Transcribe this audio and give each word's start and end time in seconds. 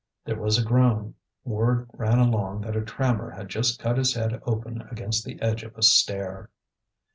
There 0.25 0.41
was 0.41 0.57
a 0.57 0.65
groan; 0.65 1.13
word 1.43 1.87
ran 1.93 2.17
along 2.17 2.61
that 2.61 2.75
a 2.75 2.81
trammer 2.81 3.29
had 3.29 3.49
just 3.49 3.77
cut 3.79 3.99
his 3.99 4.15
head 4.15 4.41
open 4.47 4.81
against 4.89 5.23
the 5.23 5.39
edge 5.39 5.61
of 5.61 5.77
a 5.77 5.83
stair. 5.83 6.49